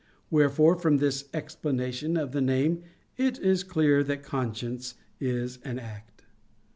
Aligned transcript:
Wherefore 0.31 0.77
from 0.77 0.97
this 0.97 1.25
explanation 1.31 2.17
of 2.17 2.31
the 2.31 2.41
name 2.41 2.81
it 3.17 3.37
is 3.37 3.61
clear 3.63 4.03
that 4.05 4.23
conscience 4.23 4.95
is 5.19 5.59
an 5.63 5.77
act. 5.77 6.23